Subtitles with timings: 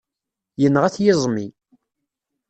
[0.61, 1.47] Yenɣa-t yiẓmi.